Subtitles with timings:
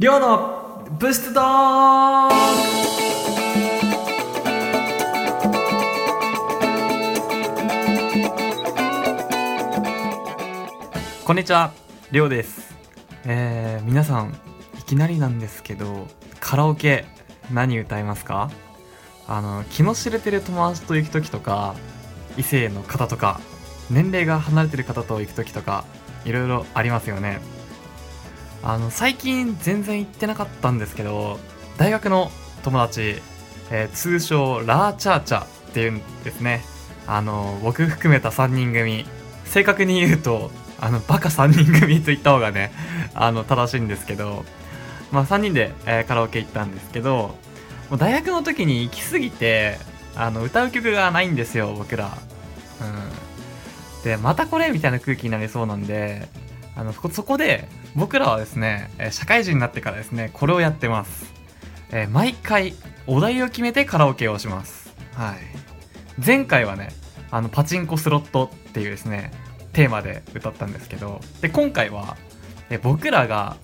[0.00, 2.30] りょうのブーストドー
[11.24, 11.72] こんにちは、
[12.12, 12.76] りょうです。
[13.24, 14.36] えー、皆さん、
[14.78, 16.06] いきなりなんですけど、
[16.38, 17.04] カラオケ、
[17.52, 18.52] 何歌いますか？
[19.26, 21.74] あの、気の知れてる友達と行くときとか、
[22.36, 23.40] 異性の方とか、
[23.90, 25.84] 年齢が離れてる方と行くときとか、
[26.24, 27.40] いろいろありますよね。
[28.62, 31.38] あの最近全然行ってなかったんですけど
[31.76, 32.30] 大学の
[32.64, 33.20] 友達、
[33.70, 36.62] えー通称ラーチャーチャっていうんですね。
[37.06, 39.06] あの僕含めた3人組。
[39.44, 40.50] 正確に言うと
[40.80, 42.70] あのバカ3人組と言った方がね
[43.14, 44.44] あの正しいんですけど
[45.10, 47.34] まあ3人で、えーカラオケ行ったんですけど
[47.88, 49.78] もう大学の時に行き過ぎて
[50.16, 52.18] あの歌う曲がないんですよ僕ら。
[52.80, 54.02] うん。
[54.04, 56.28] でまたこれみたいな空気になりそうなんで
[56.78, 61.32] あのそこで僕らはですね社会人になってからですねこれをやってます、
[61.90, 62.72] えー毎回
[63.06, 64.94] お題を決めてカラオケをします。
[65.14, 65.36] はい。
[66.24, 66.90] 前回はね
[67.30, 69.32] あのパチンコスロットっていうですね
[69.72, 72.16] テーマで歌ったんですけどで今回は
[72.70, 73.56] え僕らが、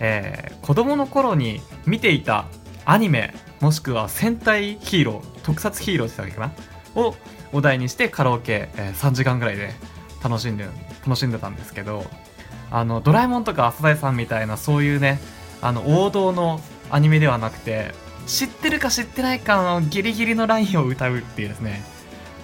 [0.00, 2.44] えー子供の頃に見ていた
[2.84, 6.60] アニメもしくは戦隊ヒーロー特撮ヒーローって言ったらいいか
[6.94, 7.02] な？
[7.02, 7.14] を
[7.52, 9.70] お題にしてカラオケ、えー3時間ぐらいで
[10.22, 10.66] 楽しんで
[11.06, 12.04] 楽しんでたんですけど
[12.70, 15.20] あのドラえもんとか朝田さんみたいなそういうね
[15.62, 17.92] あの王道のアニメではなくて
[18.26, 21.82] 知ってるか知ってないかのギリギリのラインを歌うっていうですね。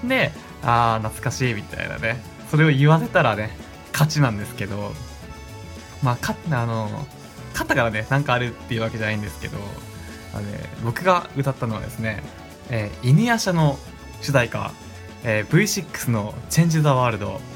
[0.02, 2.22] であー懐かしいみたいなね。
[2.50, 3.50] それを言わせたらね
[3.92, 4.92] 勝ちなんですけど
[6.02, 6.89] まあ勝あの
[7.52, 9.58] 勝ったからねなんかあるっていうわけじゃないんですけど
[10.34, 12.22] あの、ね、僕が歌ったのはですね、
[12.70, 13.78] えー犬夜叉の
[14.20, 14.72] 主題歌、
[15.25, 17.53] えー V6 の「Change the World」はいとあ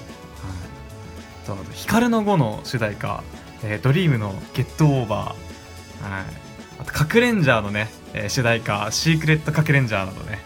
[1.57, 3.23] と光の碁の主題歌、
[3.63, 6.25] えードリームのゲットオーバー、はい、
[6.81, 10.39] あと、かくレンジャーのね、えー主題歌、シークレットかくレンジャーなどね、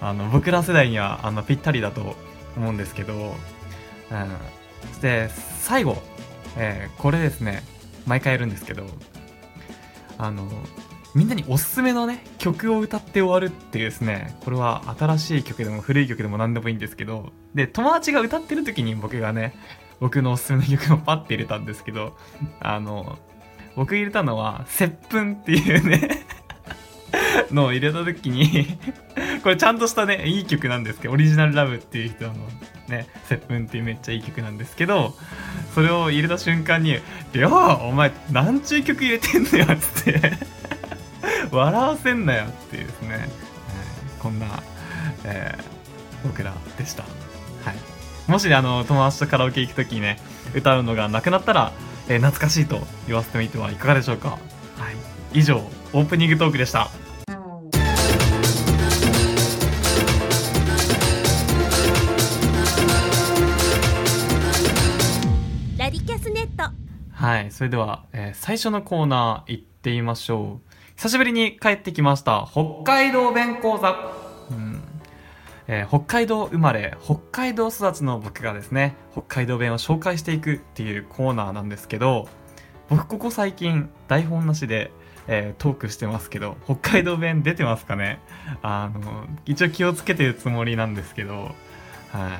[0.00, 2.16] あの、僕ら世代には、あの、ぴったりだと
[2.56, 4.28] 思うんですけど、うん。
[4.90, 5.28] そして、
[5.60, 6.02] 最後、
[6.56, 7.62] えーこれですね、
[8.06, 8.86] 毎回やるんですけど、
[10.18, 10.48] あの、
[11.14, 19.54] みんなにおすすめのね、曲を歌って終わるっていうですね、これは新しい曲でも古い曲でも何でもいいんですけど、で、友達が歌ってる時に僕がね、
[20.04, 22.14] 僕のおすすめの曲をパッて入れたんですけど、
[22.60, 23.18] あの、
[23.74, 26.26] 僕入れたのは、接吻っていうね、
[27.50, 28.66] のを入れた時に、
[29.42, 32.34] これちゃんとしたね、いい曲なんですけど、オリジナルラブっていう人の
[32.86, 35.14] ね、接吻っていうめっちゃいい曲なんですけど、
[35.74, 36.98] それを入れた瞬間に、
[37.32, 37.52] りょう、
[37.86, 40.32] お前、なんちゅう曲入れてんのよ、つって、
[41.50, 43.28] 笑わせんなよっていうですね、はい
[44.18, 44.62] こんな、
[45.24, 45.64] えー
[46.24, 47.23] 僕らでした。
[48.26, 48.30] はい。
[48.30, 50.18] もしあの友達とカラオケ行くときにね
[50.54, 51.72] 歌うのがなくなったら、
[52.08, 54.30] えー懐かしいと言わせてみてはいかがでしょうか。
[54.30, 54.36] は
[55.32, 55.38] い。
[55.38, 55.58] 以上
[55.92, 56.88] オープニングトークでした。
[65.78, 66.72] ラディキャスネット。
[67.12, 67.50] はい。
[67.50, 70.70] それでは、えー最初のコーナー行ってみましょう。
[70.96, 73.90] 久しぶりに帰ってきました北海道弁講座。
[74.18, 74.23] うん
[75.66, 82.28] えー北海道生まれ北海道育ちの僕がですね北海道弁を紹介していくっていうコーナーなんですけど
[82.90, 84.90] 僕ここ最近台本なしで、
[85.26, 88.20] えートークしてますけど北海道弁出てますかね？
[88.62, 91.54] あの一応気をつけてるつもりなんですけど
[92.12, 92.38] は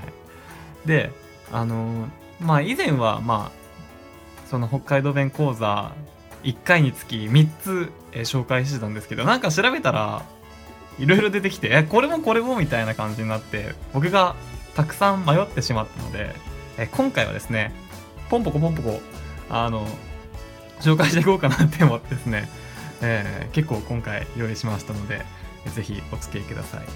[0.84, 0.88] い。
[0.88, 1.10] で
[1.50, 2.08] あの
[2.40, 5.92] まあ以前はまあその北海道弁講座
[6.42, 10.22] 1回につき3つ、えー紹介してたんですけどなんか調べたら
[10.98, 14.36] いろいろ出てきてえこれもこれもみたいな感じになって僕が
[14.74, 16.34] たくさん迷ってしまったので、
[16.78, 17.72] え今回はですね
[18.28, 19.00] ポンポコポンポコ
[19.48, 19.86] あの
[20.80, 22.48] 紹介していこうかなって思ってですね、
[23.02, 25.24] えー結構今回用意しましたので
[25.66, 26.88] えぜひお付き合いください、はい、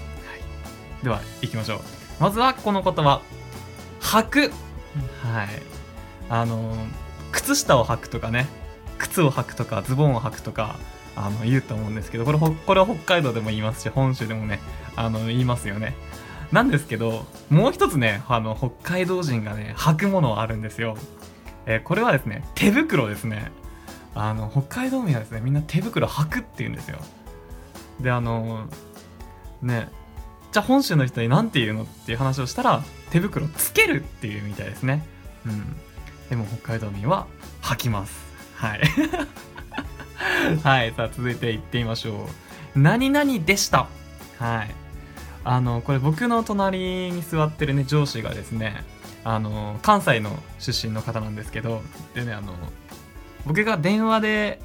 [1.03, 1.79] では行きましょう。
[2.19, 3.21] まずはこの言葉。
[4.01, 4.39] 履く。
[4.41, 4.49] はい。
[6.29, 6.75] あの
[7.31, 8.47] 靴下を履くとかね
[8.97, 10.77] 靴を履くとかズボンを履くとか
[11.19, 14.61] あの言うと思うんですけどこれこれは北海道でも言いますし本州でもね
[14.95, 15.93] あの言いますよね。
[16.53, 20.97] なんですけどもう一つねあの北海道人がね履くものあるんですよ、
[21.65, 23.51] えーこれはですね手袋ですね。
[24.15, 26.97] あの北海道民はですねみんな手袋履くって言うんですよ。
[27.99, 28.67] であの
[29.61, 29.89] ね
[30.51, 32.81] じゃあ本州の人に何て言うのっていう話をしたら
[33.11, 35.05] 手袋つけるっていうみたいですね。
[35.45, 35.75] うん。
[36.29, 37.27] でも北海道民は
[37.61, 38.17] 履きます。
[38.55, 38.81] はい。
[40.63, 42.27] はいさあ続いていってみましょ
[42.75, 42.79] う。
[42.79, 43.87] 何々でした。
[44.39, 44.75] はい。
[45.43, 48.83] あのこれ僕の隣に座ってるね上司がですね
[49.23, 51.81] あの関西の出身の方なんですけど
[52.13, 52.53] でねあの
[53.45, 54.61] 僕が電話で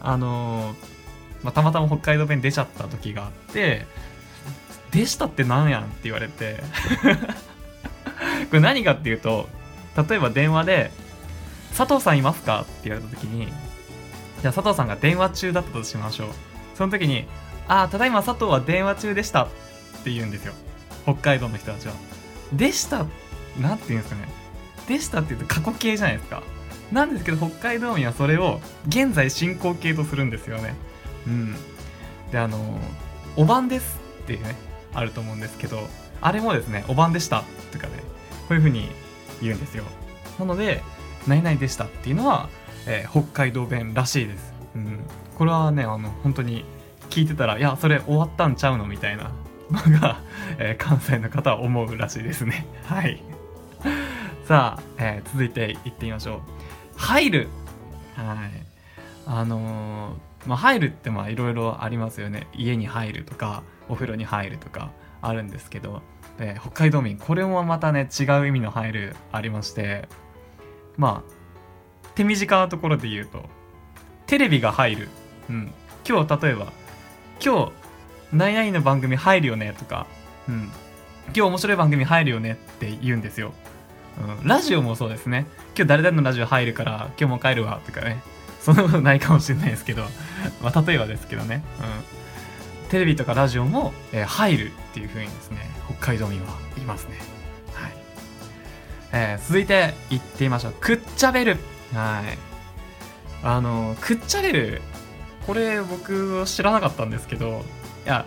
[0.00, 0.74] あの
[1.42, 3.86] まあ、たまたま北海道弁出ちゃった時があって
[4.90, 6.62] 「でしたってなんやん」って言われて
[8.50, 9.48] これ何かっていうと
[10.08, 10.90] 例えば電話で
[11.76, 13.52] 「佐藤さんいますか?」って言われた時に
[14.42, 16.28] じゃあ佐藤さんが電話中だったとしましょう。
[16.74, 17.26] その時に
[17.68, 19.48] 「ああただいま佐藤は電話中でした」っ
[20.04, 20.52] て言うんですよ。
[21.04, 21.94] 北海道の人たちは
[22.52, 23.06] 「でした」
[23.60, 24.28] なんて言うんですかね
[24.86, 26.42] 「でした」って言うと過去形じゃないですか。
[26.92, 30.74] なんですけど北海道民はそれを現在進行形とするんですよね。
[31.26, 31.56] うん。
[32.30, 32.78] であの
[33.36, 34.54] 「おばんです」っていうね
[34.94, 35.88] あると思うんですけど
[36.20, 37.92] あれもですね「おばんでした」とか、ね、
[38.48, 38.88] こういう風に
[39.42, 39.84] 言うんですよ。
[40.38, 40.82] なので
[41.26, 42.48] 「何々でした」っていうのは、
[42.86, 45.00] えー、北海道弁らしいです、うん、
[45.36, 46.64] これはねあの本当に
[47.10, 49.32] 聞いてたら「いやそれ終わったんちゃうの?」みたいな
[49.70, 50.20] のが、
[50.58, 52.66] えー、関西の方は思うらしいですね。
[52.86, 53.22] はい。
[54.44, 56.40] さあ、えー、続いていってみましょう。
[56.96, 57.48] 入る。
[58.14, 58.36] はい。
[59.26, 62.46] あのー、まあ、入るってまあいろいろありますよね。
[62.52, 64.90] 家に入るとかお風呂に入るとか
[65.20, 66.02] あるんですけど、
[66.38, 70.08] えー、北海道民これもまたね違う意味の入るありまして
[70.96, 71.35] まあ
[72.16, 73.44] 手短なところで言うと
[74.26, 75.08] テレビが入る、
[75.48, 75.72] うん、
[76.06, 76.72] 今日例えば
[77.44, 77.72] 今日
[78.32, 80.06] 何々の番組入るよねとか、
[80.48, 80.70] うん、
[81.26, 83.52] 今日面白い番組入るよねって言うんですよ、
[84.40, 85.46] うん、ラジオもそうですね。
[85.76, 88.22] 今日誰々のラジオ入るから今日も帰るわとかね。
[88.60, 90.02] そんなことないかもしれないですけど、
[90.60, 91.62] まあ、例えばですけどね、
[92.82, 95.58] うん、テレビとかラジオも、えー、入るっていう風にですね。
[96.00, 97.18] 北海道民は言いますね。
[97.74, 97.92] はい、
[99.12, 100.72] えー、続いていってみましょう。
[100.80, 101.58] くっちゃべる。
[101.92, 102.38] はい。
[103.42, 104.82] あのくっちゃべる。
[105.46, 107.62] これ僕知らなかったんですけど
[108.04, 108.26] いや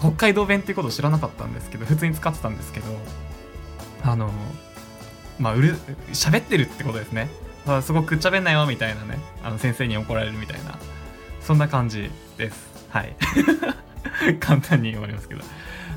[0.00, 2.86] 北海道弁っていうこと知らなかったんですけど普通に使ってたんですけど
[4.02, 4.30] あの
[5.38, 5.76] まあうる
[6.12, 7.28] 喋ってるってことですね。
[7.66, 9.18] あそこくっちゃべんなよみたいなね。
[9.44, 10.78] あの先生に怒られるみたいな。
[11.40, 12.86] そんな感じです。
[12.88, 13.14] はい。
[14.40, 15.42] 簡単に終わりますけど。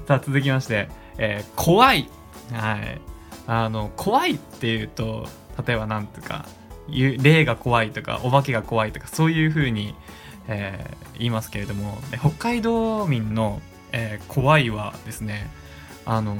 [0.08, 2.10] さあ続きまして、えー、怖い。
[2.54, 3.02] はい。
[3.48, 5.28] あの怖いっていうと
[5.66, 6.46] 例えば何ていうか
[6.92, 9.96] 霊が怖いとかお化けが怖いとかそういう風に、
[10.48, 13.62] えー、言いますけれども北海道民の、
[13.92, 15.50] えー、怖いはですね
[16.06, 16.36] あの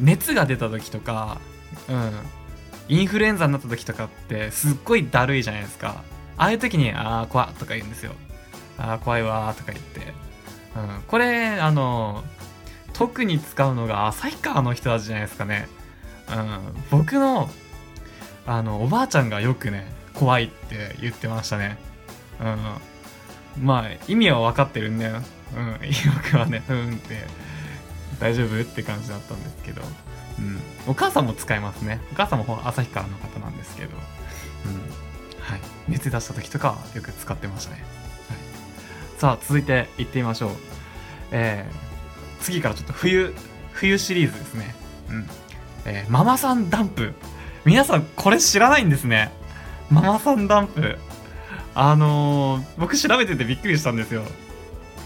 [0.00, 1.40] 熱が出た時とか、
[1.88, 2.12] うん、
[2.88, 6.02] インフルエンザになった時とかってすっごいだるいじゃないですか。
[6.36, 8.12] ああいう時に「ああ怖っ」とか言うんですよ
[8.78, 10.00] 「ああ怖いわ」とか言って、
[10.74, 12.24] うん、これあの
[12.94, 15.68] 特に使うのが旭川の人たちじゃないですかね、
[16.30, 16.58] うん、
[16.90, 17.50] 僕の
[18.50, 21.78] あのおばあちゃんがよくね怖いって言ってましたね。
[23.58, 23.64] うん。
[23.64, 25.22] まあ意味は分かってるんだよ。
[25.56, 25.78] うん。
[26.16, 27.26] 僕はねうんって。
[28.18, 29.82] 大丈夫って感じだったんですけど。
[30.38, 30.58] うん、
[30.88, 32.00] お母さんも使いますね。
[32.12, 35.00] お母さんも旭川の方なんですけど、うん。
[35.40, 37.82] はい、熱出した時とかはよく使ってましたね、
[38.28, 40.50] はい、さあ続いていってみましょう、
[41.32, 43.34] えー、次からちょっと冬
[43.72, 44.74] 冬シリーズですね、
[45.10, 45.26] うん。
[45.86, 47.14] えー、ママさんダンプ。
[47.64, 49.30] 皆さんこれ知らないんですね。
[49.90, 50.98] ママさんダンプ。
[51.74, 54.22] あのー、僕調べててびっくりしたんですよ。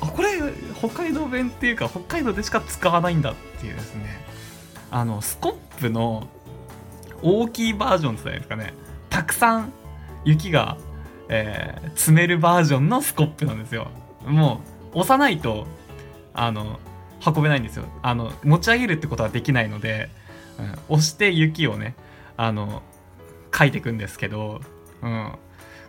[0.00, 0.38] あこれ
[0.78, 4.24] 北海道弁っていうか北海道でしか使わないんだっていうですね。
[4.90, 6.28] あのスコップの
[7.22, 8.74] 大きいバージョンって言ったらいいですかね。
[9.10, 9.72] たくさん
[10.24, 10.76] 雪が、
[11.28, 13.88] えー、積めるバージョンのスコップなんですよ。
[14.24, 14.60] も
[14.94, 15.66] う押さないと
[16.32, 16.78] あの
[17.26, 17.84] 運べないんですよ。
[18.02, 20.08] あの持ち上げるってことはできないので、
[20.58, 21.94] うん、押して雪をね
[22.36, 22.82] あの
[23.56, 24.60] 書いていくんですけど、
[25.02, 25.32] うん、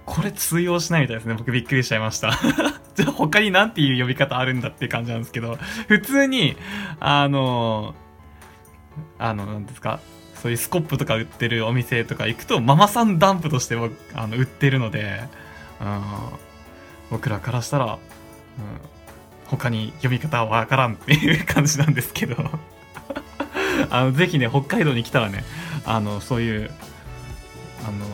[0.05, 1.35] これ通用しないみたいですね。
[1.35, 2.31] 僕びっくりしちゃいました。
[2.95, 5.57] じゃあ他に何ていう呼び方あるんだっていう感じなんですけど
[5.89, 6.55] 普通に
[7.01, 7.93] あの
[9.17, 9.99] あの、なんですか、
[10.35, 15.23] そういうスコップとか売ってるお店とか行くと、ママさんダンプとしてもあの売ってるので、
[15.81, 16.01] うん、
[17.11, 17.99] 僕らからしたら、うん、
[19.47, 22.35] 他に読み方はわからんっていう感じなんですけど。
[23.89, 25.43] あの、ぜひね、北海道に来たらね、
[25.85, 26.71] あの、そういう、
[27.87, 28.05] あの、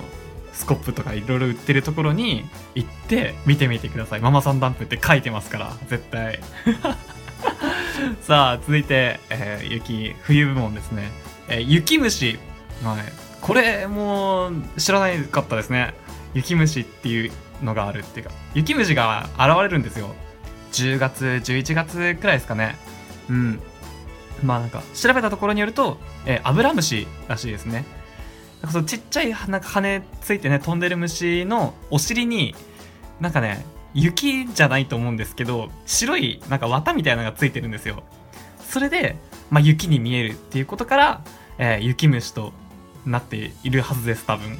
[0.54, 4.20] スコップとかいろいろ売ってるところに行って見てみてください。
[4.20, 6.40] ママさんダンプって書いてますから、絶対。
[8.22, 11.10] さあ続いて、えー、雪冬部門ですね、
[11.48, 12.40] えー、雪虫、
[12.84, 12.98] はい、
[13.42, 15.94] これも知らないかったですね。
[16.34, 17.32] 雪虫っていう
[17.64, 18.32] のがあるっていうか。
[18.54, 20.14] 雪虫が現れるんですよ。
[20.72, 22.76] 10月11月くらいですかね。
[23.30, 23.62] うん。
[24.44, 27.86] まあなんか調べたところによると、えー、アブラムシらしいですね。
[28.62, 32.56] なんかそのちっちゃいなんか羽ついてね飛んでる虫のお尻に
[33.20, 38.04] なんかね雪じゃないと思うんですけど白いなんか綿みたいなのがついてるんですよ。
[38.70, 39.18] それで、
[39.50, 41.22] まあ、雪に見えるっていうことから、
[41.58, 42.54] えー、雪虫と
[43.06, 44.58] なっているはずです多分。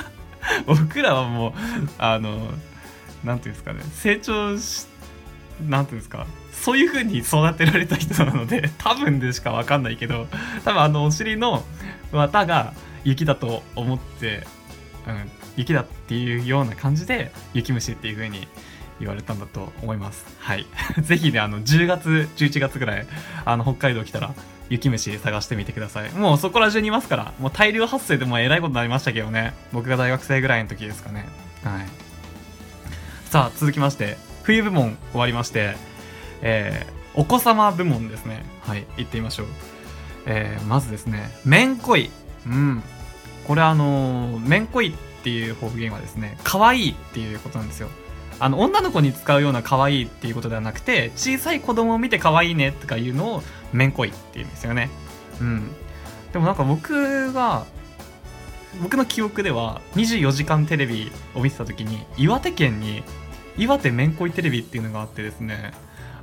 [0.66, 1.52] 僕らはもう
[1.98, 2.50] あの
[3.24, 4.86] なんていうんですかね成長し
[5.60, 6.26] なんていうんですか
[6.62, 10.28] そういう風に育てられた人なので 多分でしか分かんないけど
[10.64, 11.64] 多分あのお尻の
[12.12, 14.46] 綿が雪だと思って、
[15.08, 18.46] うん、雪だっていうような感じで雪虫っていう風に
[19.00, 20.24] 言われたんだと思います。
[20.38, 20.64] はい。
[21.02, 23.06] ぜひねあの10月11月ぐらい
[23.44, 24.32] あの北海道来たら
[24.70, 26.12] 雪虫探してみてください。
[26.12, 29.52] もうそこら中にいますからもう大量発生でもえらいことになりましたけどね。
[29.72, 31.26] 僕が大学生ぐらいの時ですかね。
[31.64, 31.88] はい。
[33.30, 35.74] さあ続きまして冬部門終わりまして
[36.42, 38.42] えーお子様部門ですね。
[38.62, 38.86] はい。
[38.96, 39.46] 行ってみましょう。
[40.26, 42.10] えーまずですねめんこい
[42.46, 42.82] うん。
[43.46, 47.88] これあのーめんこいっていう方言はですね可愛いっていうことなんですよ。
[48.40, 54.88] あの女の子に使うような可愛いっていうことではなくて小さい子供を見て可愛いねとかいうのをめんこいっていうんですよね。
[55.40, 55.70] うん。
[56.32, 57.66] でもなんか僕が
[58.80, 63.02] 僕の記憶では24時間テレビを見てた時に岩手県に
[63.58, 65.72] 岩手めんこいテレビっていうのがあってですね、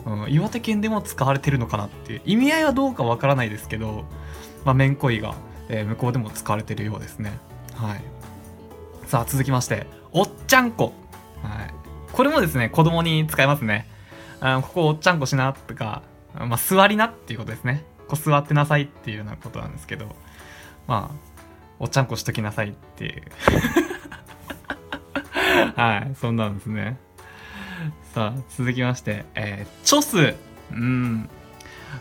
[0.05, 4.05] うん、岩手県でも使われてるのかなっていう意味合いはどうかわからないですけど、
[4.65, 5.35] まあ、めんこいが、
[5.69, 7.37] えー向こうでも使われてるようですね。
[7.75, 8.01] はい。
[9.07, 10.93] さあ続きましておっちゃんこ。
[11.43, 11.73] はい。
[12.11, 13.87] これもですね子供に使えますね。
[14.39, 16.01] あここおっちゃんこしなとか、
[16.33, 17.83] まあ、座りなっていうことですね。
[18.07, 20.07] こう座ってなさいっていうようなことなんですけど
[20.87, 21.15] まあ
[21.79, 23.23] おっちゃんこしときなさいっていう。
[25.79, 26.97] はいそんなんですね。
[28.13, 30.35] さあ続きましてえー、チョス。
[30.71, 31.29] うん。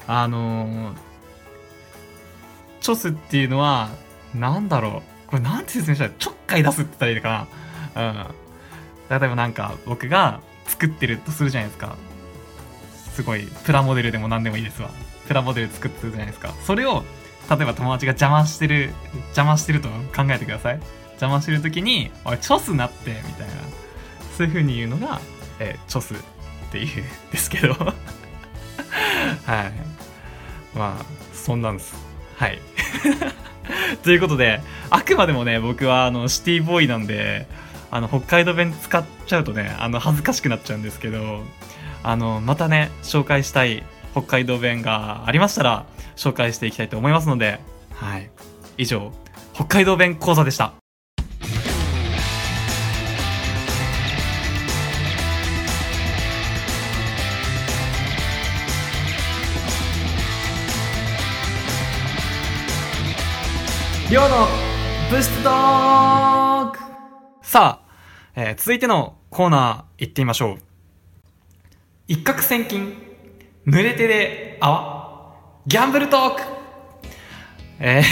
[0.06, 0.96] あのー、
[2.80, 3.88] チョスっていうのは
[4.34, 5.30] なんだろう。
[5.30, 7.48] これなんて説明したらちょっかい出すって言ったらいいのか
[7.94, 8.10] な。
[8.10, 9.20] うん。
[9.20, 11.96] 例えばなんか僕が作ってるとするじゃないですか。
[13.14, 14.90] すごいプラモデルでも何でもいいですわ。
[15.26, 16.54] プラモデル作ってるじゃないですか。
[16.64, 17.04] それを
[17.50, 18.92] 例えば友達が邪魔してる
[19.28, 20.80] 邪魔してると考えてください。
[21.12, 23.54] 邪魔してる時に「おいチョスなって」みたいな。
[24.38, 25.20] そういう風に言うのが、
[25.58, 26.16] えーチョスっ
[26.70, 27.74] ていうんですけど。
[27.74, 27.96] はい。
[30.76, 31.94] まあそんなんです。
[32.36, 32.58] はい。
[34.02, 34.60] ということで
[34.90, 37.46] あくまでもね僕はあのシティボーイなんで
[37.90, 41.42] あの北海道弁使っちゃうとねあの恥ずかしくなっちゃうんですけど
[42.02, 45.84] あのまたね紹介したい北海道弁がありましたら
[46.16, 47.60] 紹介していきたいと思いますので
[47.94, 48.30] はい。
[48.76, 49.12] 以上
[49.54, 50.72] 北海道弁講座でした。
[64.10, 64.46] りょうの
[65.10, 66.78] ブストーク
[67.42, 67.88] さあ、
[68.36, 70.58] えー続いてのコーナー行ってみましょう。
[72.06, 72.94] 一攫千金、
[73.66, 75.34] 濡れ手で泡、
[75.66, 76.42] ギャンブルトーク
[77.80, 78.02] え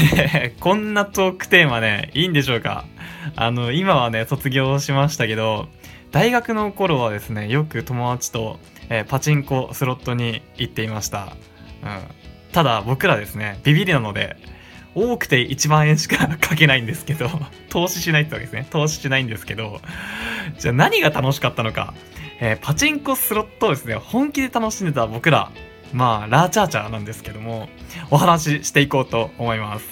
[0.56, 2.84] ー こんなトークテーマね、いいんでしょうか？
[3.34, 5.68] あの、今はね、卒業しましたけど、
[6.12, 8.58] 大学の頃はですね、よく友達と、
[8.90, 11.36] えーパチンコ、スロットに行っていました。
[11.82, 12.52] うん。
[12.52, 14.36] ただ、僕らですね、ビビりなので、
[14.96, 17.28] 多くて1万円しかかけないんですけど、
[17.68, 18.66] 投資しないってわけですね。
[18.70, 19.80] 投資しないんですけど、
[20.58, 21.94] じゃあ何が楽しかったのか。
[22.40, 25.50] えーパチンコスロットをですね、本気で楽しんでた僕ら、
[25.92, 27.68] まあ、ラーチャーチャーなんですけども、
[28.10, 29.86] お話ししていこうと思います。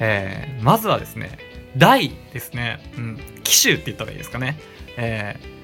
[0.00, 1.38] えーまずはですね、
[1.76, 4.58] 大ですね、うん、機種って言った方がいいですかね。
[4.96, 5.56] えー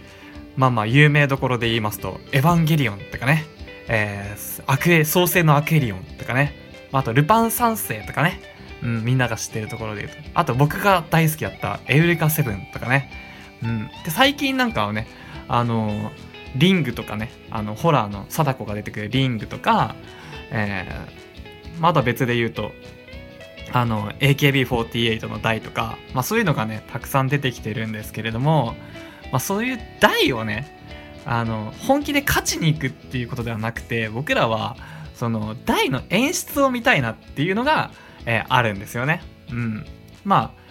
[0.57, 3.45] まあまあ、有名どころで言いますと、エヴァンゲリオンとかね、
[3.89, 6.55] えー、アクエ、創世のアクエリオンとかね、
[6.93, 8.52] まああと、ルパン三世とかね、
[8.83, 10.31] うん、みんなが知ってるところで言うと。
[10.35, 13.11] あと僕が大好きだったエウレカセブンとかね。
[13.63, 13.89] うん。
[14.05, 15.07] で、最近なんかはね、
[15.49, 16.11] あの
[16.57, 19.95] リングとかね、あの、ホラーの貞子が出てくるリングとか、
[20.51, 22.73] えー、まだ別で言うと、
[23.73, 28.75] あの、AKB48 の台とか、まあそういうのがね、たくさん出てきてるんですけれども、
[29.31, 30.79] まあそういう台をね、
[31.25, 34.77] あの、本気で勝ちに行くっていうことではなくて、僕らは、
[35.15, 37.93] その、台の演出を見たいなっていうのが、
[38.27, 39.23] えーあるんですよね。
[39.51, 39.87] うん。
[40.25, 40.63] まあ、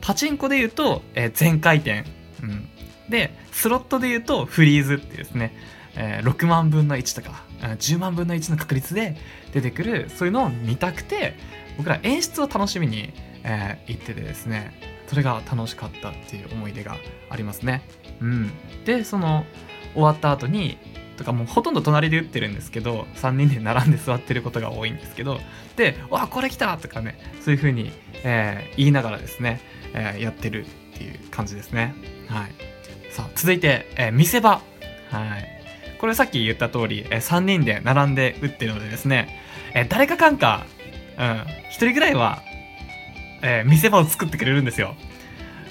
[0.00, 2.04] パチンコで言うと、えー全回転。
[2.42, 2.68] うん。
[3.08, 5.56] で、スロットで言うと、フリーズっていうですね、
[5.96, 9.16] えー6万分の1とか、10万分の1の確率で
[9.52, 11.34] 出てくる、そういうのを見たくて、
[11.76, 13.12] 僕ら演出を楽しみに、
[13.44, 14.72] えー行っててですね、
[15.06, 16.96] それが楽しかったっていう思い出が
[17.30, 17.82] ありますね。
[18.20, 18.50] うん。
[18.84, 19.44] で、その、
[19.94, 20.76] 終わった後に、
[21.18, 25.40] とかもうほとんど隣で打ってるんですけど、3人で並んで座ってることが多いんですけど、
[25.76, 27.92] で、わ、これ来たとかね、そういう風に、
[28.24, 29.60] えー言いながらですね、
[29.92, 31.94] えーやってるっていう感じですね。
[32.28, 32.52] はい。
[33.12, 34.62] さあ、続いて、えー見せ場。
[35.10, 36.00] はい。
[36.00, 39.40] これさっき言った通り、え3人で並んで打ってるのでですね、
[39.74, 40.64] えー誰かかんか、
[41.18, 42.42] うん、1人ぐらいは、
[43.42, 44.94] え見せ場を作ってくれるんですよ。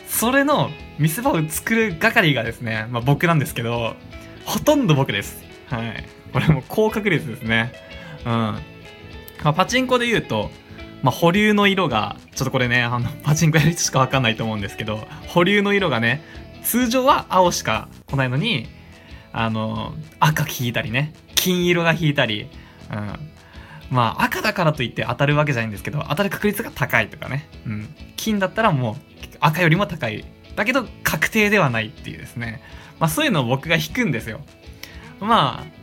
[0.07, 3.95] それの見せ場を作る係がですね、まあ、僕なんですけど
[4.47, 5.43] ほとんど僕です。
[5.67, 6.03] はい。
[6.33, 7.71] これも高確率ですね。
[8.25, 8.61] うん、ま
[9.43, 10.49] あ、パチンコで言うと
[11.03, 16.23] まあ、保留の色がちょっとこれねあのパチンコやる人しか分かんないと思うんですけど保留の色がね
[16.63, 18.67] 通常は青しか来ないのに
[19.31, 22.49] あの赤引いたりね金色が引いたり、
[22.91, 28.95] うん、まあ赤だからといって当たるわけじゃないんですけど当たる確率が高いとかね、うん、金だったらもう
[29.39, 30.25] 赤よりも高い。
[30.55, 32.63] だけど確定ではないっていうですね。
[32.99, 34.41] まあそういうのを僕が引くんですよ
[35.19, 35.77] まあ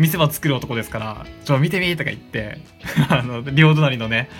[0.00, 2.58] 見せ場作る男ですから、ちょ、見てみとか言って、
[3.10, 4.30] あの、両隣のね、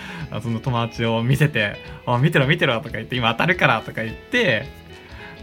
[0.41, 1.75] その友達を見せて、
[2.07, 4.65] あ、見てろ見てろとか言って、今当たるからとか言って、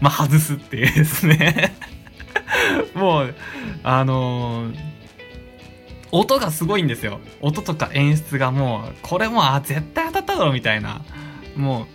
[0.01, 1.73] まあ、外すっていうですね
[2.95, 3.35] もう、
[3.83, 4.75] あのー、
[6.11, 7.21] 音がすごいんですよ。
[7.39, 11.01] 音とか演出がもう、これもう、あ、絶対当たっただろみたいな。
[11.55, 11.85] もう、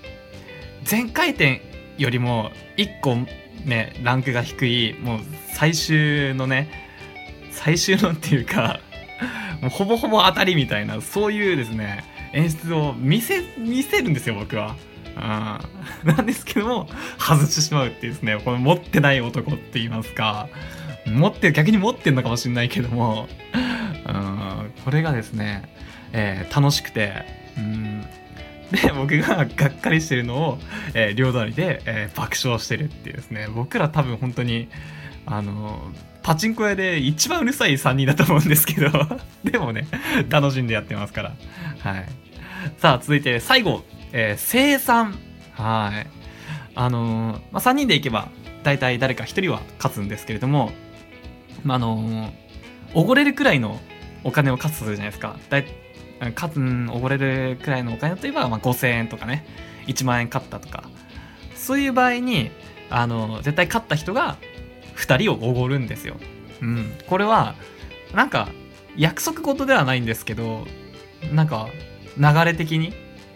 [0.84, 1.60] 全回転
[1.98, 3.18] よりも、1個
[3.64, 5.20] ね、ランクが低い、もう、
[5.54, 6.84] 最終のね、
[7.54, 8.80] 最終のっていうか
[9.62, 14.76] もうほぼほぼ当たりみたいなそういうですね演出を見せ見せるんですよ僕は。
[15.16, 15.60] あ
[16.02, 20.48] なんですけども外してしまうっていうですねこの持ってない男って言いますか
[21.06, 25.62] 持って逆に持ってるのかもしれないけども うんこれがですね、
[26.12, 27.24] えー、楽しくて
[27.56, 28.04] うん
[28.70, 30.58] で僕ががっかりしてるのを、
[30.94, 34.68] えー、両隣で、えー、爆笑してるっていうですね僕ら多分本当に
[35.26, 35.92] あの
[36.24, 38.90] パチンコ屋で一番うるさい3人だと思うんですけど
[39.44, 39.86] でもね、
[40.30, 41.32] 楽しんでやってますから。
[41.80, 42.06] はい。
[42.78, 45.18] さあ、続いて最後、えー、生産。
[45.52, 46.06] はい。
[46.74, 48.28] あのー、まあ、3人で行けば、
[48.62, 50.72] 大体誰か1人は勝つんですけれども、
[51.62, 53.78] まあ、あのー、ごれるくらいの
[54.24, 55.36] お金を勝つじゃないですか。
[55.50, 55.66] だい
[56.34, 59.46] 勝つ、おごれるくらいのお金といえば、まあ、5000円とかね、
[59.86, 60.84] 1万円勝ったとか、
[61.54, 62.50] そういう場合に、
[62.90, 64.36] あの絶対勝った人が
[64.96, 66.16] 2人をおごるんですよ。
[66.60, 66.92] うん。
[67.06, 67.54] これは、
[68.14, 68.48] なんか、
[68.96, 70.66] 約束事ではないんですけど、
[71.32, 71.68] なんか、
[72.16, 72.94] 流れ的に、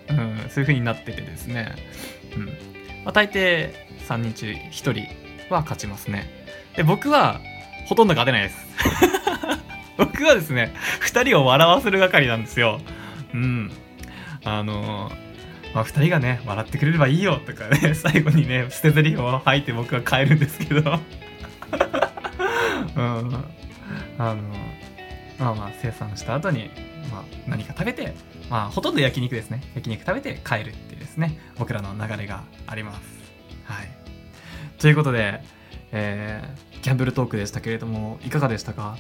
[0.09, 1.75] うん、そういう風になっててですね。
[2.37, 2.47] うん。
[2.47, 2.53] ま
[3.07, 3.73] あ、大抵、
[4.07, 6.31] 3人中1人は勝ちますね。
[6.77, 7.41] で、僕は、
[7.87, 8.69] ほとんど勝てないです。
[10.07, 12.81] 僕はですね、2人を笑わせる係なんですよ。
[13.35, 13.71] うん。
[14.45, 15.11] あの
[15.75, 20.99] まあ、2人がね、笑ってくれればいいよとかね、 最後にね、捨て台詞を吐いて僕は帰るんですけど。
[22.97, 23.45] うん、
[24.19, 24.43] あの
[25.39, 26.71] まあまあ生産した後に、
[27.13, 28.15] まあ、何か食べて、
[28.51, 29.63] まあ、ほとんど焼肉ですね。
[29.75, 33.01] 焼肉食べて帰るっていうですね僕らの流れがあります。
[33.65, 33.89] はい。
[34.81, 35.43] ということで、
[35.93, 38.97] えー、ギャンブルトークでしたけれどもいかがでしたか？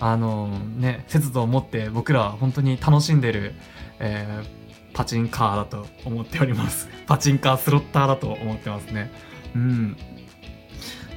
[0.00, 3.54] あのね節度を持って僕らは本当に楽しんでる、
[3.98, 6.88] えー、パチンカーだと思っております。
[7.06, 9.10] パチンカースロッターだと思ってますね。
[9.54, 9.96] うん。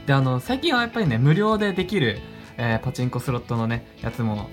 [0.05, 2.19] であの最近はやっぱりね無料でできる、
[2.57, 4.49] えー、パチンコスロットのねやつも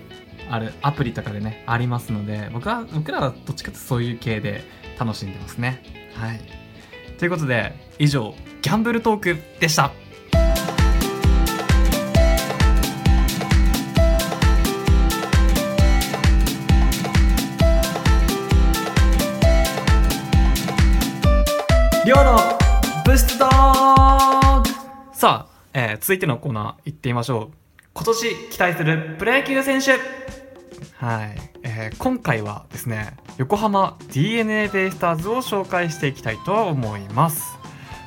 [0.50, 4.64] あるアプリとかでねありますので僕は僕らはどっちかというとそういう系で
[4.98, 5.82] 楽しんでますね。
[6.14, 6.40] はい。
[7.18, 9.92] ということで以上ギャンブルトークでした。
[26.06, 27.56] 続いてのコーナー行ってみましょう。
[27.92, 29.94] 今年期待するプロ野球選手
[31.04, 37.58] はい、えー、今回はですね、横浜 DNA ベイスターズを紹介していきたいと思います。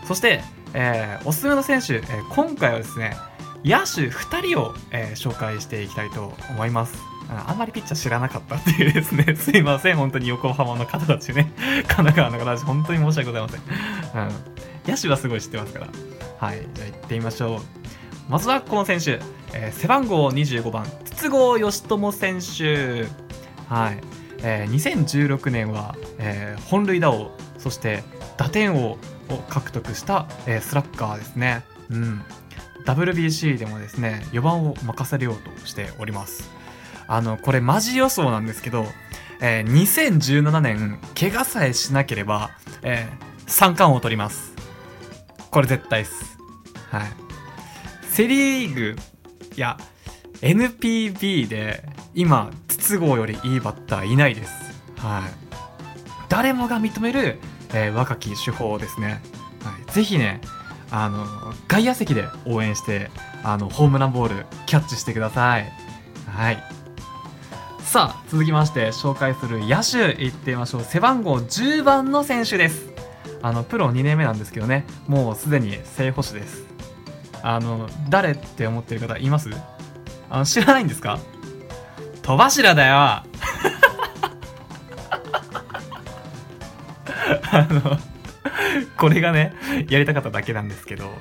[0.07, 0.39] そして、
[0.73, 3.17] えー、おすすめの選手、えー、今回はですね、
[3.65, 6.97] 野手2人を、え、紹介していきたいと思います。
[7.27, 11.51] あんまりピッチャー知らなかったっていうですね、 すいません、本当に横浜の方たちね、
[11.89, 13.61] 神奈川の方たち、本当に申し訳ございません。
[14.87, 15.87] うん、野手はすごい知ってますから。
[16.39, 17.78] はい、じゃあ行ってみましょう。
[18.29, 19.19] まずはこの選手、
[19.53, 23.07] えー、背番号25番、筒香義友選手。
[23.67, 24.01] はい、
[24.43, 28.03] えー、2016年は、えー、本塁打王、そして
[28.37, 28.97] 打点王を
[29.49, 31.63] 獲得した、えー、スラッガーですね。
[31.89, 32.21] うん。
[32.85, 36.51] WBC でもですね、4番を任せようとしております。
[37.07, 38.85] あの、これマジ予想なんですけど、
[39.41, 42.51] えー、2017年、怪我さえしなければ、
[42.83, 44.53] えー、三冠王を取ります。
[45.49, 46.37] これ絶対です。
[46.91, 47.28] はい。
[48.09, 48.95] セリーグ、
[49.55, 49.77] や、
[50.41, 54.51] NPB で今、筒香よりいいバッターいないです。
[54.97, 55.21] はい。
[56.27, 57.39] 誰もが認める、
[57.73, 59.21] えー、若き手法ですね。
[59.63, 59.91] はい。
[59.93, 60.41] ぜひね、
[60.91, 61.25] あの、
[61.67, 63.09] 外野席で応援して、
[63.43, 65.71] あの、ホームランボールキャッチしてください。
[66.27, 66.63] はい。
[67.81, 70.83] さあ、続きまして紹介する野手いってみましょう。
[70.83, 72.89] 背番号10番の選手です。
[73.41, 76.65] あのプロ2年目なんですけどねもうすでに正捕手です
[77.41, 79.49] あの誰って思ってる方います？
[80.29, 81.19] あの知らないんですか？
[82.21, 82.95] 戸柱だよ。
[87.51, 87.97] あの
[88.97, 89.53] これがね
[89.89, 91.15] やりたかっただけなんですけど、はい、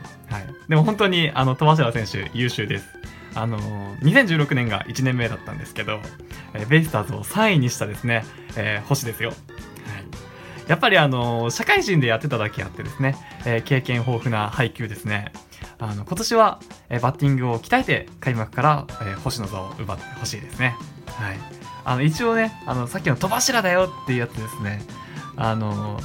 [0.69, 2.87] でも本当にあの戸柱選手優秀です。
[3.35, 3.59] あの
[3.99, 6.01] 2016年が1年目だったんですけど、
[6.55, 8.25] えーベイスターズを3位にしたですね、
[8.57, 9.39] えー星ですよ、はい、
[10.67, 15.33] やっぱりあの社会人でやってただけあってですね、えー経験豊富な配球ですね。
[15.81, 20.77] あの今年は、えバッティングを鍛えて開幕から、え星の座を奪ってほしいですね。
[21.07, 21.39] はい。
[21.85, 24.83] あの一応ねあのさっきの戸柱だよっていうやつですね。
[25.37, 26.01] あの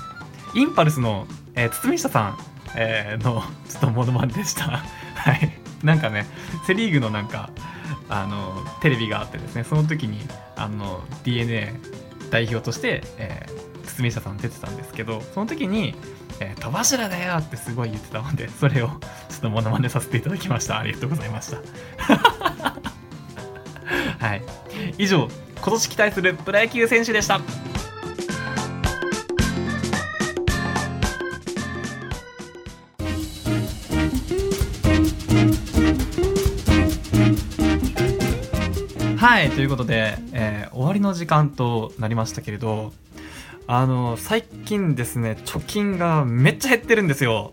[0.53, 2.37] インパルスの、えー堤下さん、
[2.75, 4.83] えーのちょっとモノマネでした。
[5.15, 5.57] はい。
[5.83, 6.25] なんかね
[6.65, 7.49] セ・リーグのなんか
[8.09, 10.19] あのテレビがあってですねその時に
[10.55, 11.73] あの d n a
[12.29, 15.93] 代表として、えー堤下さん出てたんですけどその時に
[16.39, 18.97] 「えー戸柱だよ!」ってすごい言ってたのでそれをちょ
[19.37, 20.79] っとモノマネさせていただきました。
[20.79, 21.57] ありがとうございました。
[24.25, 24.41] はい。
[24.97, 25.27] 以上
[25.61, 27.39] 今年期待するプロ野球選手でした。
[39.17, 39.49] はい。
[39.51, 42.93] ということで、えー終わりの時間となりましたけれど
[43.67, 47.51] あの最近ですね貯金がめっちゃ減ってるんですよ。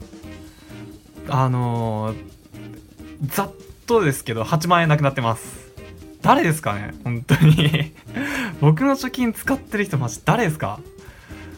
[1.29, 2.15] あの
[3.27, 3.53] ざっ
[3.87, 5.71] とですけど8万円なくなってます。
[6.23, 6.95] 誰ですかね？
[7.05, 7.93] 本当に。
[8.61, 10.81] 僕の貯金使ってる人マジ誰ですか？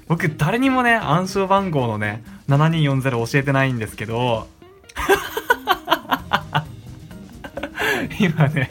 [0.09, 4.47] 僕誰にもね暗証番号のね7240教えてないんですけど。
[8.21, 8.71] 今ね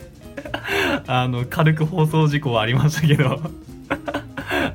[1.07, 3.41] あの軽く放送事故はありましたけど。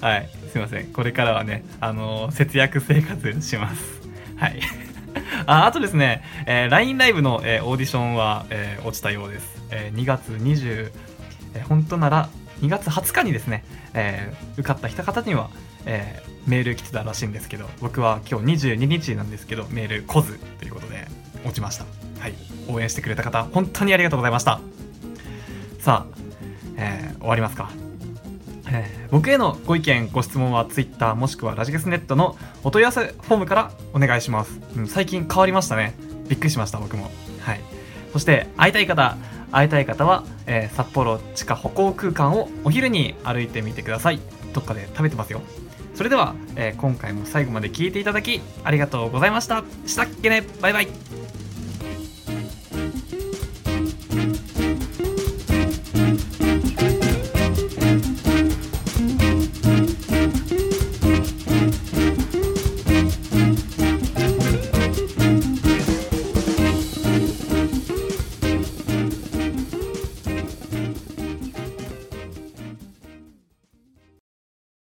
[0.00, 0.28] はい。
[0.56, 0.86] すいません。
[0.86, 4.00] これからはねあの節約生活します。
[4.36, 4.60] はい。
[5.44, 10.92] ああとですね、えー LINE ライブの、えーオーディションは、えー落ちたようです、えー2月20、
[11.54, 12.30] えー本当なら
[12.62, 15.50] 2月20日にですね、えー受かった人方には、
[15.84, 21.06] えーメール来てたらしいんですけど僕は今日22日なんですけどメール来ずということで
[21.44, 21.84] 落ちました。
[22.20, 22.34] はい。
[22.68, 24.60] 応援してくれた方本当にありがとうございました。
[25.80, 26.16] さあ、
[26.78, 27.86] えー終わりますか。
[28.68, 35.94] え僕へのご意見ご質問は Twitter もしくはラジゲスネットのお問い合わせフォームからお願いします、うん、最近変わりましたね。
[36.29, 37.11] びっくりしました僕も。
[37.40, 37.61] はい。
[38.12, 39.16] そして会いたい方
[39.52, 44.20] 会いたい方は、えー札幌地下歩行空間をお昼に歩いてみてください。
[44.52, 45.40] どっかで食べてますよ。
[45.94, 49.62] それでは、えー今回も最後まで聞いていただきありがとうございました。
[49.87, 50.44] したっけね。
[50.61, 51.25] バイバイ。